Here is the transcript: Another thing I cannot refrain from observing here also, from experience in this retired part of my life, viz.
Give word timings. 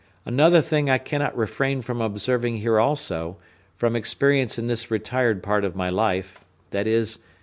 Another 0.25 0.61
thing 0.63 0.89
I 0.89 0.97
cannot 0.97 1.37
refrain 1.37 1.83
from 1.83 2.01
observing 2.01 2.57
here 2.57 2.79
also, 2.79 3.37
from 3.75 3.95
experience 3.95 4.57
in 4.57 4.65
this 4.65 4.89
retired 4.89 5.43
part 5.43 5.63
of 5.63 5.75
my 5.75 5.89
life, 5.91 6.39
viz. 6.71 7.19